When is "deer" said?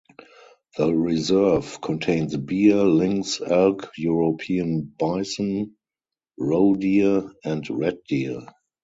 6.73-7.31, 8.07-8.41